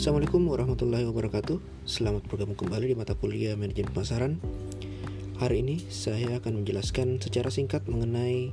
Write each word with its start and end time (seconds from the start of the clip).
Assalamualaikum 0.00 0.48
warahmatullahi 0.48 1.04
wabarakatuh. 1.12 1.60
Selamat 1.84 2.24
bergabung 2.24 2.56
kembali 2.56 2.88
di 2.88 2.96
mata 2.96 3.12
kuliah 3.12 3.52
manajemen 3.52 3.92
pemasaran. 3.92 4.40
Hari 5.36 5.60
ini 5.60 5.76
saya 5.92 6.40
akan 6.40 6.64
menjelaskan 6.64 7.20
secara 7.20 7.52
singkat 7.52 7.84
mengenai 7.84 8.48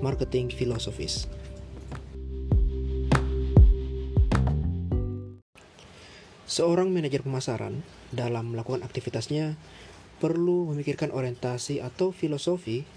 marketing 0.00 0.48
filosofis. 0.48 1.28
Seorang 6.48 6.88
manajer 6.88 7.20
pemasaran 7.20 7.84
dalam 8.08 8.56
melakukan 8.56 8.80
aktivitasnya 8.80 9.60
perlu 10.24 10.72
memikirkan 10.72 11.12
orientasi 11.12 11.84
atau 11.84 12.16
filosofi 12.16 12.88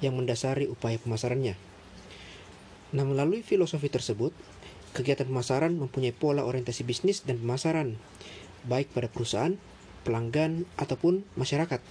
yang 0.00 0.16
mendasari 0.16 0.72
upaya 0.72 0.96
pemasarannya. 0.96 1.52
Nah, 2.96 3.04
melalui 3.04 3.44
filosofi 3.44 3.92
tersebut, 3.92 4.32
kegiatan 4.96 5.28
pemasaran 5.28 5.76
mempunyai 5.76 6.16
pola 6.16 6.48
orientasi 6.48 6.80
bisnis 6.88 7.20
dan 7.28 7.36
pemasaran, 7.36 8.00
baik 8.64 8.88
pada 8.96 9.12
perusahaan, 9.12 9.52
pelanggan, 10.08 10.64
ataupun 10.80 11.28
masyarakat. 11.36 11.84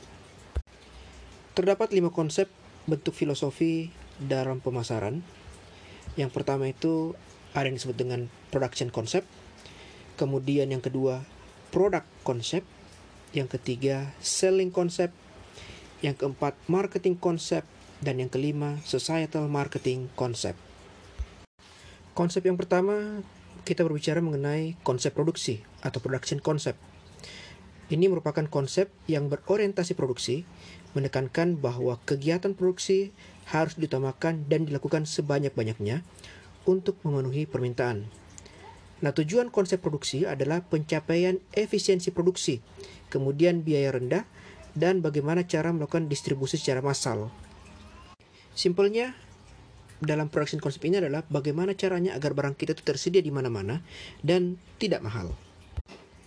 Terdapat 1.54 1.94
lima 1.94 2.10
konsep 2.10 2.50
bentuk 2.90 3.14
filosofi 3.14 3.94
dalam 4.18 4.58
pemasaran. 4.58 5.22
Yang 6.18 6.32
pertama 6.34 6.66
itu 6.66 7.14
ada 7.54 7.70
yang 7.70 7.78
disebut 7.78 7.94
dengan 7.94 8.26
production 8.50 8.90
concept, 8.90 9.30
kemudian 10.18 10.74
yang 10.74 10.82
kedua 10.82 11.22
product 11.70 12.10
concept, 12.26 12.66
yang 13.38 13.46
ketiga 13.46 14.18
selling 14.18 14.74
concept, 14.74 15.14
yang 16.02 16.18
keempat 16.18 16.58
marketing 16.66 17.22
concept, 17.22 17.70
dan 18.02 18.18
yang 18.18 18.34
kelima 18.34 18.82
societal 18.82 19.46
marketing 19.46 20.10
concept. 20.18 20.65
Konsep 22.16 22.48
yang 22.48 22.56
pertama 22.56 23.20
kita 23.68 23.84
berbicara 23.84 24.24
mengenai 24.24 24.80
konsep 24.88 25.12
produksi 25.12 25.60
atau 25.84 26.00
production 26.00 26.40
concept. 26.40 26.80
Ini 27.92 28.08
merupakan 28.08 28.48
konsep 28.48 28.88
yang 29.04 29.28
berorientasi 29.28 30.00
produksi, 30.00 30.48
menekankan 30.96 31.60
bahwa 31.60 32.00
kegiatan 32.08 32.56
produksi 32.56 33.12
harus 33.52 33.76
diutamakan 33.76 34.48
dan 34.48 34.64
dilakukan 34.64 35.04
sebanyak-banyaknya 35.04 36.08
untuk 36.64 36.96
memenuhi 37.04 37.44
permintaan. 37.52 38.08
Nah, 39.04 39.12
tujuan 39.12 39.52
konsep 39.52 39.84
produksi 39.84 40.24
adalah 40.24 40.64
pencapaian 40.64 41.44
efisiensi 41.52 42.16
produksi, 42.16 42.64
kemudian 43.12 43.62
biaya 43.68 43.92
rendah, 43.92 44.24
dan 44.72 45.04
bagaimana 45.04 45.44
cara 45.44 45.76
melakukan 45.76 46.08
distribusi 46.08 46.56
secara 46.56 46.80
massal. 46.80 47.28
Simpelnya, 48.56 49.20
dalam 50.04 50.28
production 50.28 50.60
konsep 50.60 50.84
ini 50.88 51.00
adalah 51.00 51.24
bagaimana 51.28 51.76
caranya 51.78 52.16
agar 52.16 52.36
barang 52.36 52.56
kita 52.60 52.76
itu 52.76 52.84
tersedia 52.84 53.24
di 53.24 53.32
mana-mana 53.32 53.80
dan 54.20 54.60
tidak 54.82 55.04
mahal. 55.06 55.32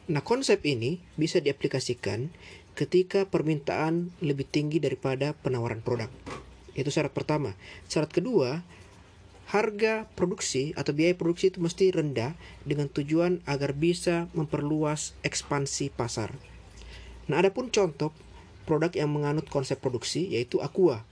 Nah, 0.08 0.25
konsep 0.25 0.64
ini 0.64 1.05
bisa 1.20 1.36
diaplikasikan 1.36 2.33
ketika 2.72 3.28
permintaan 3.28 4.08
lebih 4.25 4.48
tinggi 4.48 4.80
daripada 4.80 5.36
penawaran 5.36 5.84
produk. 5.84 6.08
Itu 6.72 6.88
syarat 6.88 7.12
pertama. 7.12 7.58
Syarat 7.91 8.08
kedua, 8.08 8.64
harga 9.52 10.08
produksi 10.16 10.77
atau 10.77 10.92
biaya 10.97 11.16
produksi 11.16 11.53
itu 11.53 11.58
mesti 11.60 11.92
rendah 11.92 12.36
dengan 12.64 12.88
tujuan 12.88 13.44
agar 13.44 13.77
bisa 13.77 14.32
memperluas 14.32 15.12
ekspansi 15.25 15.92
pasar. 15.92 16.32
Nah, 17.28 17.44
ada 17.44 17.53
pun 17.53 17.69
contoh 17.69 18.14
produk 18.69 18.92
yang 18.92 19.12
menganut 19.12 19.48
konsep 19.48 19.80
produksi 19.80 20.28
yaitu 20.28 20.60
Aqua. 20.60 21.05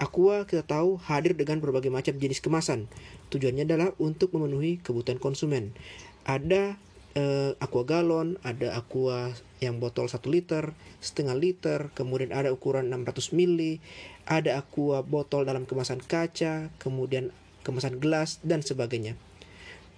Aqua 0.00 0.48
kita 0.48 0.64
tahu 0.64 0.96
hadir 0.96 1.36
dengan 1.36 1.60
berbagai 1.60 1.92
macam 1.92 2.16
jenis 2.16 2.40
kemasan. 2.40 2.88
Tujuannya 3.28 3.68
adalah 3.68 3.92
untuk 4.00 4.32
memenuhi 4.32 4.80
kebutuhan 4.80 5.20
konsumen. 5.20 5.76
Ada 6.24 6.80
eh, 7.12 7.52
Aqua 7.60 7.84
galon, 7.84 8.40
ada 8.40 8.72
Aqua 8.80 9.36
yang 9.60 9.76
botol 9.76 10.08
1 10.08 10.24
liter, 10.32 10.72
setengah 11.04 11.36
liter, 11.36 11.92
kemudian 11.92 12.32
ada 12.32 12.48
ukuran 12.48 12.88
600 12.88 13.36
ml, 13.36 13.76
ada 14.24 14.64
Aqua 14.64 15.04
botol 15.04 15.44
dalam 15.44 15.68
kemasan 15.68 16.00
kaca, 16.00 16.72
kemudian 16.80 17.28
kemasan 17.60 18.00
gelas, 18.00 18.40
dan 18.40 18.64
sebagainya. 18.64 19.20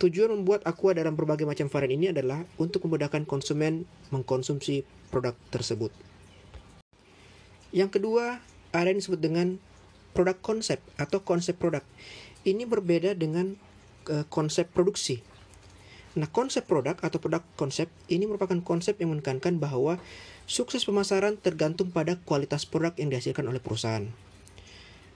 Tujuan 0.03 0.35
membuat 0.35 0.67
aqua 0.67 0.99
dalam 0.99 1.15
berbagai 1.15 1.47
macam 1.47 1.71
varian 1.71 1.95
ini 1.95 2.11
adalah 2.11 2.43
untuk 2.59 2.91
memudahkan 2.91 3.23
konsumen 3.23 3.87
mengkonsumsi 4.11 4.83
produk 5.15 5.39
tersebut. 5.55 5.95
Yang 7.71 8.03
kedua, 8.03 8.43
ada 8.75 8.91
yang 8.91 8.99
disebut 8.99 9.23
dengan 9.23 9.63
produk 10.13 10.37
konsep 10.39 10.79
atau 11.01 11.25
konsep 11.25 11.57
produk. 11.57 11.85
Ini 12.45 12.65
berbeda 12.69 13.17
dengan 13.17 13.57
uh, 14.09 14.25
konsep 14.29 14.69
produksi. 14.71 15.21
Nah, 16.13 16.29
konsep 16.29 16.69
produk 16.69 17.01
atau 17.01 17.17
produk 17.17 17.41
konsep 17.57 17.89
ini 18.13 18.29
merupakan 18.29 18.61
konsep 18.61 19.01
yang 19.01 19.17
menekankan 19.17 19.57
bahwa 19.57 19.97
sukses 20.45 20.85
pemasaran 20.85 21.41
tergantung 21.41 21.89
pada 21.89 22.21
kualitas 22.29 22.69
produk 22.69 22.93
yang 23.01 23.09
dihasilkan 23.09 23.49
oleh 23.49 23.65
perusahaan. 23.65 24.05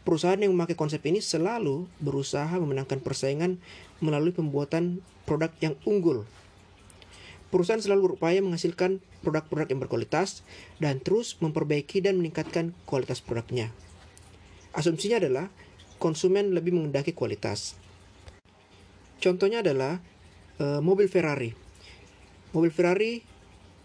Perusahaan 0.07 0.39
yang 0.39 0.55
memakai 0.55 0.79
konsep 0.79 1.03
ini 1.05 1.19
selalu 1.19 1.91
berusaha 2.01 2.49
memenangkan 2.57 3.03
persaingan 3.03 3.59
melalui 3.99 4.33
pembuatan 4.33 5.03
produk 5.27 5.51
yang 5.59 5.75
unggul. 5.83 6.25
Perusahaan 7.51 7.83
selalu 7.83 8.15
berupaya 8.15 8.39
menghasilkan 8.39 9.03
produk-produk 9.27 9.67
yang 9.67 9.81
berkualitas 9.83 10.47
dan 10.78 11.03
terus 11.03 11.34
memperbaiki 11.43 12.01
dan 12.01 12.23
meningkatkan 12.23 12.71
kualitas 12.87 13.19
produknya. 13.19 13.75
Asumsinya 14.76 15.16
adalah 15.16 15.48
konsumen 15.97 16.53
lebih 16.53 16.76
mengendaki 16.76 17.16
kualitas. 17.16 17.81
Contohnya 19.16 19.64
adalah 19.64 19.97
e, 20.60 20.84
mobil 20.84 21.09
Ferrari. 21.09 21.56
Mobil 22.53 22.69
Ferrari 22.69 23.25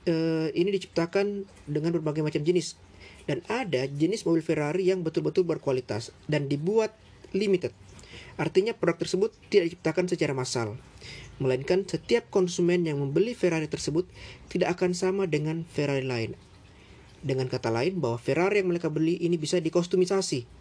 e, 0.03 0.15
ini 0.51 0.69
diciptakan 0.75 1.47
dengan 1.63 1.95
berbagai 1.95 2.19
macam 2.19 2.43
jenis 2.43 2.75
dan 3.23 3.39
ada 3.47 3.87
jenis 3.87 4.27
mobil 4.27 4.43
Ferrari 4.43 4.91
yang 4.91 4.99
betul-betul 5.07 5.47
berkualitas 5.47 6.11
dan 6.27 6.51
dibuat 6.51 6.91
limited. 7.31 7.71
Artinya 8.35 8.75
produk 8.75 9.07
tersebut 9.07 9.31
tidak 9.47 9.71
diciptakan 9.71 10.11
secara 10.11 10.35
massal, 10.35 10.75
melainkan 11.39 11.87
setiap 11.87 12.27
konsumen 12.27 12.83
yang 12.83 12.99
membeli 12.99 13.31
Ferrari 13.31 13.71
tersebut 13.71 14.03
tidak 14.51 14.75
akan 14.75 14.91
sama 14.91 15.23
dengan 15.23 15.63
Ferrari 15.71 16.03
lain. 16.03 16.35
Dengan 17.23 17.47
kata 17.47 17.71
lain 17.71 18.03
bahwa 18.03 18.19
Ferrari 18.19 18.59
yang 18.59 18.67
mereka 18.67 18.91
beli 18.91 19.15
ini 19.23 19.39
bisa 19.39 19.63
dikostumisasi 19.63 20.60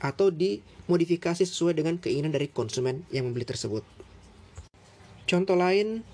atau 0.00 0.28
dimodifikasi 0.32 1.44
sesuai 1.44 1.76
dengan 1.76 1.96
keinginan 1.96 2.32
dari 2.32 2.48
konsumen 2.50 3.04
yang 3.12 3.28
membeli 3.28 3.48
tersebut. 3.48 3.82
Contoh 5.26 5.58
lain, 5.58 6.06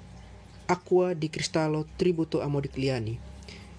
Aqua 0.71 1.13
di 1.13 1.29
Cristallo 1.29 1.85
Tributo 2.01 2.41
Amodigliani. 2.41 3.21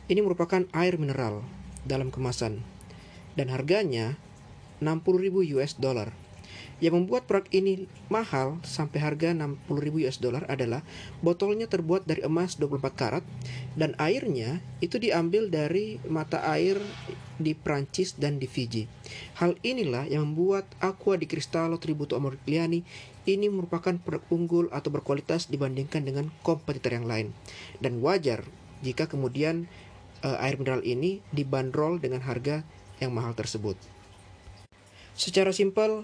Ini 0.06 0.20
merupakan 0.20 0.62
air 0.76 1.00
mineral 1.00 1.42
dalam 1.88 2.14
kemasan 2.14 2.62
dan 3.34 3.50
harganya 3.50 4.20
60.000 4.84 5.58
US 5.58 5.74
dollar. 5.80 6.23
Yang 6.84 7.00
membuat 7.00 7.24
produk 7.32 7.48
ini 7.56 7.88
mahal 8.12 8.60
sampai 8.68 9.00
harga 9.00 9.32
60.000 9.32 10.04
US 10.04 10.20
dollar 10.20 10.44
adalah 10.52 10.84
botolnya 11.24 11.64
terbuat 11.72 12.04
dari 12.04 12.28
emas 12.28 12.60
24 12.60 12.92
karat 12.92 13.24
dan 13.80 13.96
airnya 13.96 14.60
itu 14.84 15.00
diambil 15.00 15.48
dari 15.48 16.04
mata 16.12 16.44
air 16.44 16.76
di 17.40 17.56
Prancis 17.56 18.20
dan 18.20 18.36
di 18.36 18.52
Fiji. 18.52 18.84
Hal 19.40 19.56
inilah 19.64 20.12
yang 20.12 20.28
membuat 20.28 20.68
Aqua 20.84 21.16
di 21.16 21.24
Cristallo 21.24 21.80
Tributo 21.80 22.20
Amorigliani 22.20 22.84
ini 23.32 23.48
merupakan 23.48 23.96
produk 23.96 24.28
unggul 24.28 24.68
atau 24.76 24.92
berkualitas 24.92 25.48
dibandingkan 25.48 26.04
dengan 26.04 26.36
kompetitor 26.44 27.00
yang 27.00 27.08
lain. 27.08 27.32
Dan 27.80 28.04
wajar 28.04 28.44
jika 28.84 29.08
kemudian 29.08 29.72
uh, 30.20 30.36
air 30.44 30.60
mineral 30.60 30.84
ini 30.84 31.24
dibanderol 31.32 32.04
dengan 32.04 32.28
harga 32.28 32.68
yang 33.00 33.16
mahal 33.16 33.32
tersebut. 33.32 33.80
Secara 35.16 35.56
simpel, 35.56 36.04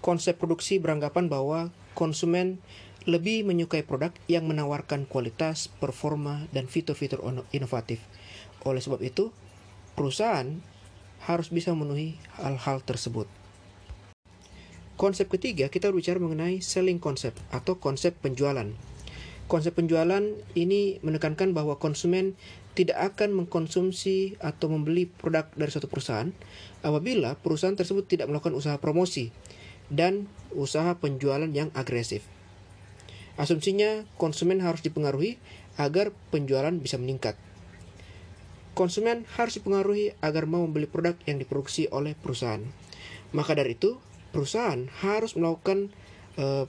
konsep 0.00 0.38
produksi 0.38 0.78
beranggapan 0.78 1.26
bahwa 1.26 1.74
konsumen 1.98 2.62
lebih 3.08 3.42
menyukai 3.48 3.82
produk 3.82 4.12
yang 4.28 4.44
menawarkan 4.44 5.08
kualitas, 5.08 5.72
performa, 5.80 6.44
dan 6.52 6.68
fitur-fitur 6.68 7.24
inovatif. 7.56 8.04
Oleh 8.68 8.84
sebab 8.84 9.00
itu, 9.00 9.32
perusahaan 9.96 10.60
harus 11.24 11.48
bisa 11.48 11.72
memenuhi 11.72 12.20
hal-hal 12.36 12.84
tersebut. 12.84 13.26
Konsep 14.98 15.30
ketiga, 15.30 15.70
kita 15.70 15.88
berbicara 15.88 16.18
mengenai 16.18 16.58
selling 16.58 16.98
concept 16.98 17.38
atau 17.54 17.78
konsep 17.78 18.18
penjualan. 18.18 18.66
Konsep 19.48 19.72
penjualan 19.72 20.20
ini 20.52 21.00
menekankan 21.00 21.56
bahwa 21.56 21.80
konsumen 21.80 22.36
tidak 22.76 23.14
akan 23.14 23.32
mengkonsumsi 23.32 24.36
atau 24.38 24.68
membeli 24.68 25.08
produk 25.08 25.48
dari 25.56 25.72
suatu 25.72 25.88
perusahaan 25.88 26.30
apabila 26.84 27.34
perusahaan 27.40 27.74
tersebut 27.74 28.06
tidak 28.06 28.30
melakukan 28.30 28.54
usaha 28.54 28.76
promosi 28.78 29.32
dan 29.88 30.28
usaha 30.52 30.96
penjualan 30.96 31.48
yang 31.48 31.72
agresif. 31.76 32.24
Asumsinya 33.38 34.02
konsumen 34.18 34.58
harus 34.58 34.82
dipengaruhi 34.82 35.38
agar 35.78 36.10
penjualan 36.34 36.74
bisa 36.74 36.98
meningkat. 36.98 37.38
Konsumen 38.74 39.26
harus 39.38 39.58
dipengaruhi 39.58 40.14
agar 40.22 40.46
mau 40.46 40.66
membeli 40.66 40.86
produk 40.90 41.14
yang 41.26 41.38
diproduksi 41.38 41.86
oleh 41.90 42.14
perusahaan. 42.18 42.62
Maka 43.30 43.54
dari 43.54 43.74
itu, 43.74 43.98
perusahaan 44.34 44.86
harus 45.02 45.34
melakukan 45.34 45.90
uh, 46.38 46.66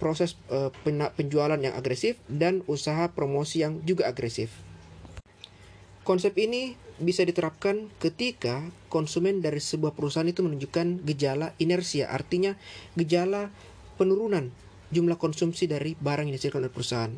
proses 0.00 0.34
uh, 0.50 0.72
penjualan 1.14 1.60
yang 1.60 1.76
agresif 1.78 2.18
dan 2.26 2.64
usaha 2.66 3.12
promosi 3.12 3.62
yang 3.62 3.84
juga 3.86 4.10
agresif. 4.10 4.50
Konsep 6.02 6.34
ini 6.34 6.74
bisa 6.98 7.22
diterapkan 7.22 7.86
ketika 8.02 8.66
konsumen 8.90 9.38
dari 9.38 9.62
sebuah 9.62 9.94
perusahaan 9.94 10.26
itu 10.26 10.42
menunjukkan 10.42 11.06
gejala 11.06 11.54
inersia, 11.62 12.10
artinya 12.10 12.58
gejala 12.98 13.54
penurunan 13.94 14.50
jumlah 14.90 15.14
konsumsi 15.14 15.70
dari 15.70 15.94
barang 15.94 16.26
yang 16.26 16.34
dihasilkan 16.34 16.66
oleh 16.66 16.74
perusahaan. 16.74 17.14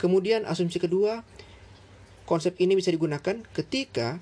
Kemudian 0.00 0.48
asumsi 0.48 0.80
kedua, 0.80 1.28
konsep 2.24 2.56
ini 2.56 2.72
bisa 2.72 2.88
digunakan 2.88 3.44
ketika 3.52 4.16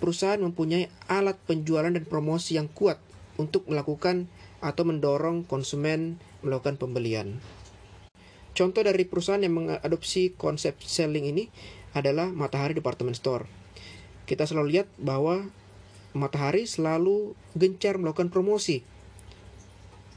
perusahaan 0.00 0.40
mempunyai 0.40 0.88
alat 1.04 1.36
penjualan 1.44 1.92
dan 1.92 2.08
promosi 2.08 2.56
yang 2.56 2.72
kuat 2.72 2.96
untuk 3.36 3.68
melakukan 3.68 4.32
atau 4.64 4.88
mendorong 4.88 5.44
konsumen 5.44 6.16
melakukan 6.40 6.80
pembelian. 6.80 7.36
Contoh 8.56 8.80
dari 8.80 9.04
perusahaan 9.04 9.44
yang 9.44 9.52
mengadopsi 9.52 10.32
konsep 10.32 10.80
selling 10.80 11.28
ini 11.28 11.52
adalah 11.96 12.28
Matahari 12.28 12.76
Department 12.76 13.16
Store. 13.16 13.48
Kita 14.28 14.44
selalu 14.44 14.68
lihat 14.76 14.88
bahwa 15.00 15.48
Matahari 16.12 16.68
selalu 16.68 17.32
gencar 17.56 17.96
melakukan 17.96 18.28
promosi. 18.28 18.84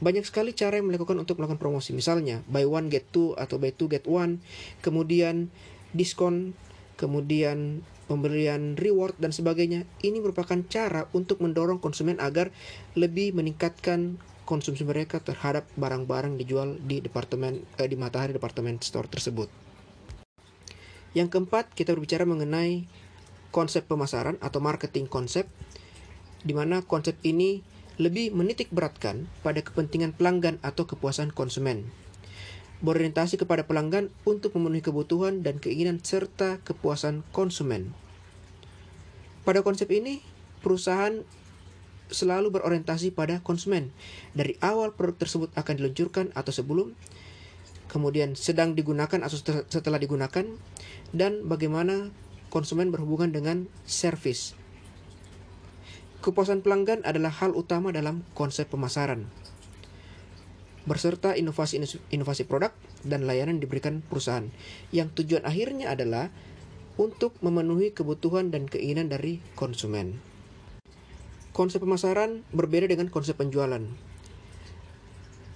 Banyak 0.00 0.24
sekali 0.24 0.56
cara 0.56 0.80
yang 0.80 0.88
melakukan 0.88 1.16
untuk 1.16 1.40
melakukan 1.40 1.60
promosi. 1.60 1.92
Misalnya, 1.92 2.40
buy 2.48 2.64
one 2.64 2.88
get 2.88 3.08
two 3.12 3.36
atau 3.36 3.60
buy 3.60 3.72
two 3.72 3.88
get 3.88 4.08
one, 4.08 4.40
kemudian 4.80 5.52
diskon, 5.92 6.56
kemudian 6.96 7.84
pemberian 8.08 8.80
reward 8.80 9.12
dan 9.20 9.36
sebagainya. 9.36 9.84
Ini 10.00 10.24
merupakan 10.24 10.56
cara 10.72 11.04
untuk 11.12 11.44
mendorong 11.44 11.84
konsumen 11.84 12.16
agar 12.16 12.48
lebih 12.96 13.36
meningkatkan 13.36 14.16
konsumsi 14.48 14.82
mereka 14.82 15.20
terhadap 15.20 15.68
barang-barang 15.76 16.34
dijual 16.40 16.80
di 16.80 17.04
departemen 17.04 17.62
eh, 17.76 17.86
di 17.86 17.94
Matahari 17.94 18.32
Department 18.32 18.82
Store 18.82 19.06
tersebut. 19.06 19.69
Yang 21.12 21.34
keempat, 21.34 21.74
kita 21.74 21.94
berbicara 21.94 22.22
mengenai 22.22 22.86
konsep 23.50 23.86
pemasaran 23.86 24.38
atau 24.38 24.62
marketing 24.62 25.10
konsep 25.10 25.50
di 26.46 26.54
mana 26.56 26.80
konsep 26.86 27.18
ini 27.26 27.60
lebih 28.00 28.32
menitik 28.32 28.72
beratkan 28.72 29.28
pada 29.44 29.60
kepentingan 29.60 30.16
pelanggan 30.16 30.56
atau 30.64 30.88
kepuasan 30.88 31.34
konsumen. 31.36 31.84
Berorientasi 32.80 33.36
kepada 33.36 33.68
pelanggan 33.68 34.08
untuk 34.24 34.56
memenuhi 34.56 34.80
kebutuhan 34.80 35.44
dan 35.44 35.60
keinginan 35.60 36.00
serta 36.00 36.64
kepuasan 36.64 37.20
konsumen. 37.36 37.92
Pada 39.44 39.60
konsep 39.60 39.92
ini, 39.92 40.24
perusahaan 40.64 41.20
selalu 42.08 42.56
berorientasi 42.56 43.12
pada 43.12 43.44
konsumen. 43.44 43.92
Dari 44.32 44.56
awal 44.64 44.96
produk 44.96 45.20
tersebut 45.20 45.52
akan 45.52 45.74
diluncurkan 45.76 46.32
atau 46.32 46.56
sebelum, 46.56 46.96
kemudian 47.90 48.38
sedang 48.38 48.78
digunakan 48.78 49.18
atau 49.26 49.36
setelah 49.66 49.98
digunakan, 49.98 50.46
dan 51.10 51.32
bagaimana 51.50 52.14
konsumen 52.54 52.94
berhubungan 52.94 53.34
dengan 53.34 53.66
servis. 53.82 54.54
Kepuasan 56.22 56.62
pelanggan 56.62 57.02
adalah 57.02 57.34
hal 57.34 57.56
utama 57.56 57.90
dalam 57.90 58.22
konsep 58.38 58.70
pemasaran. 58.70 59.26
Berserta 60.86 61.34
inovasi-inovasi 61.36 62.46
produk 62.48 62.72
dan 63.02 63.26
layanan 63.26 63.58
diberikan 63.58 64.04
perusahaan, 64.04 64.48
yang 64.94 65.10
tujuan 65.12 65.44
akhirnya 65.44 65.92
adalah 65.92 66.30
untuk 67.00 67.36
memenuhi 67.40 67.96
kebutuhan 67.96 68.52
dan 68.52 68.68
keinginan 68.68 69.08
dari 69.08 69.40
konsumen. 69.56 70.20
Konsep 71.56 71.80
pemasaran 71.80 72.44
berbeda 72.52 72.86
dengan 72.86 73.08
konsep 73.08 73.40
penjualan. 73.40 74.09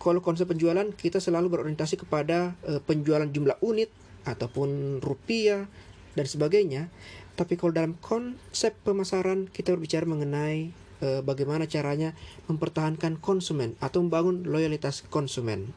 Kalau 0.05 0.21
konsep 0.21 0.45
penjualan 0.45 0.85
kita 0.93 1.17
selalu 1.17 1.57
berorientasi 1.57 2.05
kepada 2.05 2.53
uh, 2.69 2.85
penjualan 2.85 3.25
jumlah 3.25 3.57
unit 3.65 3.89
ataupun 4.29 5.01
rupiah 5.01 5.65
dan 6.13 6.27
sebagainya. 6.29 6.93
Tapi 7.35 7.57
kalau 7.57 7.73
dalam 7.73 7.97
konsep 8.05 8.77
pemasaran 8.85 9.49
kita 9.49 9.73
berbicara 9.73 10.05
mengenai 10.05 10.77
uh, 11.01 11.25
bagaimana 11.25 11.65
caranya 11.65 12.13
mempertahankan 12.53 13.17
konsumen 13.17 13.81
atau 13.81 14.05
membangun 14.05 14.45
loyalitas 14.45 15.01
konsumen. 15.09 15.73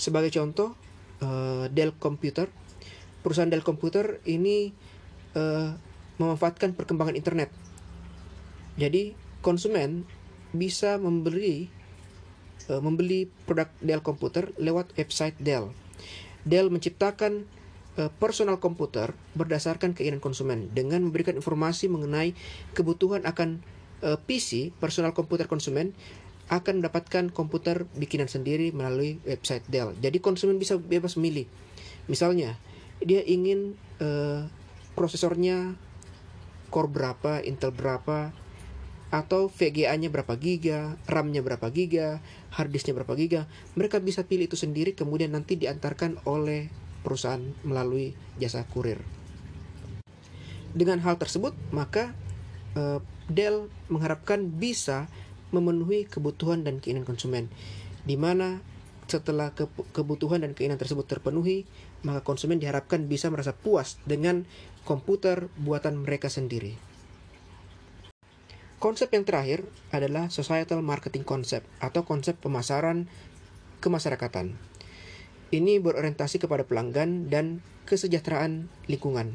Sebagai 0.00 0.32
contoh, 0.32 0.72
uh, 1.20 1.68
Dell 1.68 1.92
Computer, 2.00 2.48
perusahaan 3.20 3.52
Dell 3.52 3.66
Computer 3.66 4.24
ini 4.24 4.72
uh, 5.36 5.76
memanfaatkan 6.16 6.72
perkembangan 6.72 7.14
internet 7.14 7.52
jadi 8.78 9.18
konsumen 9.42 10.06
bisa 10.54 10.96
membeli 11.02 11.66
uh, 12.68 12.80
membeli 12.80 13.28
produk 13.48 13.68
Dell 13.80 14.04
komputer 14.04 14.52
lewat 14.60 14.92
website 14.94 15.36
Dell. 15.40 15.72
Dell 16.44 16.70
menciptakan 16.70 17.44
uh, 17.98 18.12
personal 18.22 18.62
komputer 18.62 19.12
berdasarkan 19.34 19.92
keinginan 19.96 20.22
konsumen 20.22 20.70
dengan 20.72 21.02
memberikan 21.02 21.34
informasi 21.34 21.90
mengenai 21.90 22.32
kebutuhan 22.72 23.26
akan 23.26 23.60
uh, 24.04 24.14
e, 24.14 24.20
PC 24.22 24.70
personal 24.78 25.12
komputer 25.12 25.50
konsumen 25.50 25.92
akan 26.48 26.80
mendapatkan 26.80 27.28
komputer 27.28 27.84
bikinan 27.92 28.30
sendiri 28.30 28.72
melalui 28.72 29.20
website 29.28 29.66
Dell. 29.68 29.92
Jadi 30.00 30.16
konsumen 30.22 30.56
bisa 30.56 30.80
bebas 30.80 31.20
memilih. 31.20 31.44
Misalnya, 32.08 32.56
dia 33.04 33.20
ingin 33.20 33.76
uh, 34.00 34.48
prosesornya 34.96 35.76
core 36.72 36.88
berapa, 36.88 37.44
Intel 37.44 37.72
berapa, 37.76 38.32
atau 39.08 39.48
VGA-nya 39.48 40.12
berapa 40.12 40.36
giga, 40.36 41.00
RAM-nya 41.08 41.40
berapa 41.40 41.72
giga, 41.72 42.20
hard 42.52 42.70
disk-nya 42.72 42.92
berapa 42.92 43.14
giga. 43.16 43.48
Mereka 43.74 44.04
bisa 44.04 44.24
pilih 44.24 44.48
itu 44.48 44.56
sendiri 44.56 44.92
kemudian 44.92 45.32
nanti 45.32 45.56
diantarkan 45.56 46.24
oleh 46.28 46.68
perusahaan 47.00 47.40
melalui 47.64 48.12
jasa 48.36 48.68
kurir. 48.68 49.00
Dengan 50.76 51.00
hal 51.00 51.16
tersebut, 51.16 51.56
maka 51.72 52.12
uh, 52.76 53.00
Dell 53.28 53.72
mengharapkan 53.88 54.44
bisa 54.44 55.08
memenuhi 55.48 56.04
kebutuhan 56.04 56.60
dan 56.60 56.76
keinginan 56.80 57.08
konsumen 57.08 57.48
di 58.08 58.16
mana 58.16 58.64
setelah 59.08 59.52
kebutuhan 59.96 60.44
dan 60.44 60.52
keinginan 60.52 60.76
tersebut 60.76 61.08
terpenuhi, 61.08 61.64
maka 62.04 62.20
konsumen 62.20 62.60
diharapkan 62.60 63.08
bisa 63.08 63.32
merasa 63.32 63.56
puas 63.56 63.96
dengan 64.04 64.44
komputer 64.84 65.48
buatan 65.56 66.04
mereka 66.04 66.28
sendiri. 66.28 66.76
Konsep 68.78 69.10
yang 69.10 69.26
terakhir 69.26 69.66
adalah 69.90 70.30
societal 70.30 70.86
marketing 70.86 71.26
concept 71.26 71.66
atau 71.82 72.06
konsep 72.06 72.38
pemasaran 72.38 73.10
kemasyarakatan. 73.82 74.54
Ini 75.50 75.82
berorientasi 75.82 76.38
kepada 76.38 76.62
pelanggan 76.62 77.26
dan 77.26 77.58
kesejahteraan 77.90 78.70
lingkungan. 78.86 79.34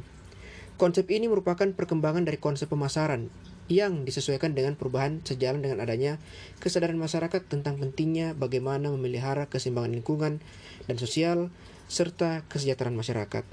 Konsep 0.79 1.11
ini 1.11 1.27
merupakan 1.27 1.67
perkembangan 1.75 2.23
dari 2.23 2.39
konsep 2.39 2.71
pemasaran 2.71 3.27
yang 3.67 4.07
disesuaikan 4.07 4.55
dengan 4.55 4.79
perubahan 4.79 5.19
sejalan 5.27 5.59
dengan 5.59 5.83
adanya 5.83 6.23
kesadaran 6.63 6.95
masyarakat 6.95 7.43
tentang 7.43 7.75
pentingnya 7.83 8.31
bagaimana 8.39 8.95
memelihara 8.95 9.51
keseimbangan 9.51 9.91
lingkungan 9.91 10.39
dan 10.87 10.95
sosial 10.95 11.51
serta 11.91 12.47
kesejahteraan 12.47 12.95
masyarakat. 12.95 13.43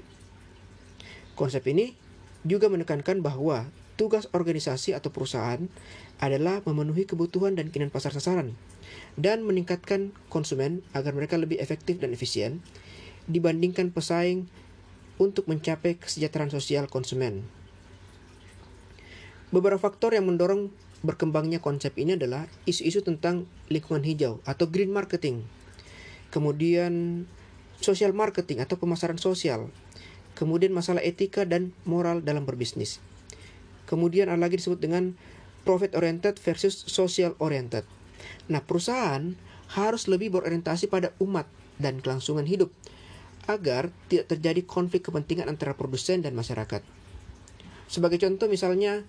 Konsep 1.35 1.67
ini 1.67 1.99
juga 2.47 2.71
menekankan 2.71 3.19
bahwa 3.19 3.67
tugas 4.01 4.25
organisasi 4.33 4.97
atau 4.97 5.13
perusahaan 5.13 5.61
adalah 6.17 6.65
memenuhi 6.65 7.05
kebutuhan 7.05 7.53
dan 7.53 7.69
keinginan 7.69 7.93
pasar 7.93 8.09
sasaran 8.09 8.57
dan 9.13 9.45
meningkatkan 9.45 10.09
konsumen 10.33 10.81
agar 10.97 11.13
mereka 11.13 11.37
lebih 11.37 11.61
efektif 11.61 12.01
dan 12.01 12.09
efisien 12.09 12.65
dibandingkan 13.29 13.93
pesaing 13.93 14.49
untuk 15.21 15.45
mencapai 15.45 16.01
kesejahteraan 16.01 16.49
sosial 16.49 16.89
konsumen. 16.89 17.45
Beberapa 19.53 19.77
faktor 19.77 20.17
yang 20.17 20.25
mendorong 20.25 20.73
berkembangnya 21.05 21.61
konsep 21.61 21.93
ini 22.01 22.17
adalah 22.17 22.49
isu-isu 22.65 23.05
tentang 23.05 23.45
lingkungan 23.69 24.01
hijau 24.01 24.41
atau 24.49 24.65
green 24.65 24.89
marketing, 24.89 25.45
kemudian 26.33 27.25
social 27.77 28.17
marketing 28.17 28.65
atau 28.65 28.81
pemasaran 28.81 29.21
sosial, 29.21 29.69
kemudian 30.33 30.73
masalah 30.73 31.05
etika 31.05 31.45
dan 31.45 31.69
moral 31.85 32.25
dalam 32.25 32.49
berbisnis. 32.49 32.97
Kemudian 33.91 34.31
ada 34.31 34.39
lagi 34.39 34.55
disebut 34.55 34.79
dengan 34.79 35.19
profit 35.67 35.91
oriented 35.99 36.39
versus 36.39 36.87
social 36.87 37.35
oriented. 37.43 37.83
Nah, 38.47 38.63
perusahaan 38.63 39.35
harus 39.75 40.07
lebih 40.07 40.31
berorientasi 40.31 40.87
pada 40.87 41.11
umat 41.19 41.51
dan 41.75 41.99
kelangsungan 41.99 42.47
hidup 42.47 42.71
agar 43.51 43.91
tidak 44.07 44.31
terjadi 44.31 44.61
konflik 44.63 45.03
kepentingan 45.03 45.51
antara 45.51 45.75
produsen 45.75 46.23
dan 46.23 46.31
masyarakat. 46.37 46.79
Sebagai 47.91 48.21
contoh 48.23 48.47
misalnya 48.47 49.03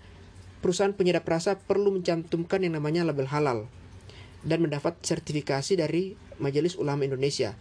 perusahaan 0.58 0.94
penyedap 0.94 1.22
rasa 1.26 1.54
perlu 1.54 1.94
mencantumkan 1.94 2.62
yang 2.66 2.74
namanya 2.74 3.06
label 3.06 3.30
halal 3.30 3.70
dan 4.42 4.58
mendapat 4.58 4.98
sertifikasi 5.06 5.78
dari 5.78 6.18
Majelis 6.42 6.74
Ulama 6.74 7.06
Indonesia 7.06 7.54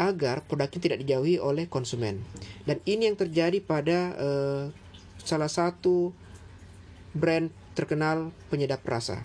agar 0.00 0.48
produknya 0.48 0.80
tidak 0.80 0.98
dijauhi 1.04 1.36
oleh 1.36 1.68
konsumen. 1.68 2.24
Dan 2.64 2.80
ini 2.88 3.12
yang 3.12 3.20
terjadi 3.20 3.60
pada 3.60 4.16
uh, 4.16 4.64
salah 5.20 5.52
satu 5.52 6.16
brand 7.12 7.52
terkenal 7.72 8.32
penyedap 8.52 8.84
rasa. 8.84 9.24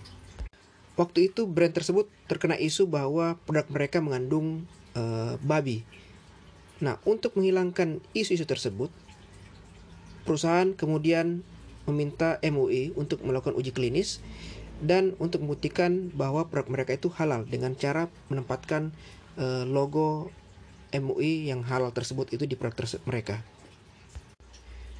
Waktu 0.98 1.30
itu 1.30 1.46
brand 1.46 1.70
tersebut 1.70 2.10
terkena 2.26 2.58
isu 2.58 2.90
bahwa 2.90 3.38
produk 3.46 3.70
mereka 3.70 3.98
mengandung 4.02 4.66
uh, 4.98 5.38
babi. 5.40 5.86
Nah, 6.82 6.98
untuk 7.06 7.38
menghilangkan 7.38 8.02
isu-isu 8.14 8.46
tersebut, 8.46 8.90
perusahaan 10.26 10.74
kemudian 10.74 11.46
meminta 11.86 12.42
MUI 12.44 12.92
untuk 12.98 13.24
melakukan 13.24 13.56
uji 13.56 13.72
klinis 13.72 14.20
dan 14.78 15.16
untuk 15.18 15.42
membuktikan 15.42 16.12
bahwa 16.14 16.46
produk 16.46 16.70
mereka 16.70 16.94
itu 16.94 17.10
halal 17.10 17.42
dengan 17.46 17.74
cara 17.74 18.06
menempatkan 18.30 18.94
uh, 19.40 19.66
logo 19.66 20.30
MUI 20.94 21.48
yang 21.48 21.64
halal 21.66 21.90
tersebut 21.94 22.30
itu 22.34 22.44
di 22.46 22.54
produk 22.54 22.86
mereka. 23.06 23.42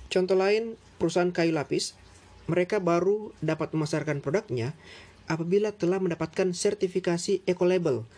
Contoh 0.09 0.40
lain, 0.40 0.80
perusahaan 0.97 1.28
kayu 1.28 1.52
lapis, 1.52 1.92
mereka 2.49 2.81
baru 2.81 3.31
dapat 3.45 3.76
memasarkan 3.76 4.25
produknya 4.25 4.75
apabila 5.28 5.71
telah 5.76 6.00
mendapatkan 6.00 6.50
sertifikasi 6.57 7.45
eco-label 7.45 8.09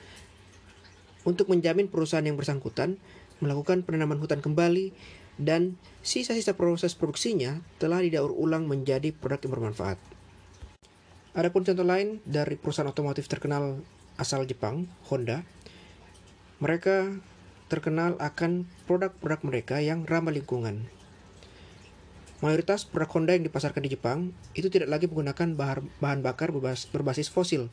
untuk 1.26 1.50
menjamin 1.50 1.90
perusahaan 1.90 2.24
yang 2.24 2.38
bersangkutan 2.38 2.96
melakukan 3.42 3.82
penanaman 3.82 4.22
hutan 4.22 4.38
kembali 4.40 4.94
dan 5.40 5.80
sisa-sisa 6.04 6.54
proses 6.54 6.94
produksinya 6.94 7.64
telah 7.80 8.04
didaur 8.04 8.30
ulang 8.30 8.68
menjadi 8.68 9.10
produk 9.10 9.40
yang 9.48 9.52
bermanfaat. 9.56 9.98
Adapun 11.32 11.64
contoh 11.64 11.86
lain 11.86 12.20
dari 12.28 12.60
perusahaan 12.60 12.90
otomotif 12.90 13.26
terkenal 13.30 13.80
asal 14.20 14.44
Jepang, 14.44 14.84
Honda, 15.08 15.46
mereka 16.60 17.08
terkenal 17.72 18.20
akan 18.20 18.68
produk-produk 18.84 19.40
mereka 19.46 19.76
yang 19.80 20.04
ramah 20.04 20.34
lingkungan. 20.34 20.90
Mayoritas 22.40 22.88
produk 22.88 23.20
Honda 23.20 23.36
yang 23.36 23.44
dipasarkan 23.44 23.84
di 23.84 23.92
Jepang 23.92 24.32
itu 24.56 24.72
tidak 24.72 24.88
lagi 24.88 25.04
menggunakan 25.04 25.60
bahan 26.00 26.24
bakar 26.24 26.48
berbasis 26.88 27.28
fosil, 27.28 27.68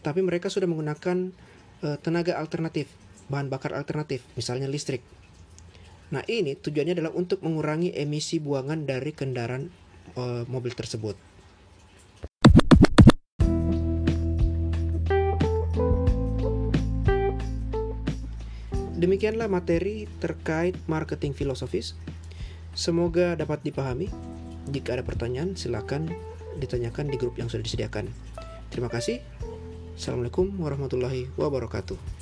tapi 0.00 0.24
mereka 0.24 0.48
sudah 0.48 0.64
menggunakan 0.64 1.36
uh, 1.84 2.00
tenaga 2.00 2.40
alternatif, 2.40 2.88
bahan 3.28 3.52
bakar 3.52 3.76
alternatif, 3.76 4.24
misalnya 4.40 4.72
listrik. 4.72 5.04
Nah 6.16 6.24
ini 6.32 6.56
tujuannya 6.56 6.96
adalah 6.96 7.12
untuk 7.12 7.44
mengurangi 7.44 7.92
emisi 7.92 8.40
buangan 8.40 8.88
dari 8.88 9.12
kendaraan 9.12 9.68
uh, 10.16 10.48
mobil 10.48 10.72
tersebut. 10.72 11.20
Demikianlah 18.96 19.48
materi 19.48 20.08
terkait 20.24 20.76
marketing 20.88 21.36
filosofis 21.36 21.96
Semoga 22.74 23.34
dapat 23.34 23.66
dipahami. 23.66 24.06
Jika 24.70 24.94
ada 24.94 25.02
pertanyaan, 25.02 25.58
silakan 25.58 26.10
ditanyakan 26.62 27.10
di 27.10 27.16
grup 27.18 27.34
yang 27.40 27.50
sudah 27.50 27.66
disediakan. 27.66 28.06
Terima 28.70 28.86
kasih. 28.86 29.18
Assalamualaikum 29.98 30.54
warahmatullahi 30.56 31.28
wabarakatuh. 31.34 32.19